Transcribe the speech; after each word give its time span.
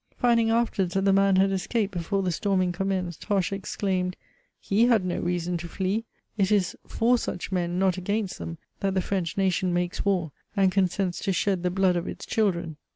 Finding 0.17 0.49
afterwards, 0.49 0.95
that 0.95 1.05
the 1.05 1.13
man 1.13 1.35
had 1.35 1.51
escaped 1.51 1.93
before 1.93 2.23
the 2.23 2.31
storming 2.31 2.71
commenced, 2.71 3.23
Hoche 3.25 3.51
exclaimed, 3.53 4.17
"HE 4.59 4.85
had 4.87 5.05
no 5.05 5.19
reason 5.19 5.57
to 5.57 5.67
flee! 5.67 6.05
It 6.39 6.51
is 6.51 6.75
for 6.87 7.19
such 7.19 7.51
men, 7.51 7.77
not 7.77 7.99
against 7.99 8.39
them, 8.39 8.57
that 8.79 8.95
the 8.95 9.01
French 9.03 9.37
nation 9.37 9.71
makes 9.71 10.03
war, 10.03 10.31
and 10.57 10.71
consents 10.71 11.19
to 11.25 11.31
shed 11.31 11.61
the 11.61 11.69
blood 11.69 11.95
of 11.95 12.07
its 12.07 12.25
children." 12.25 12.77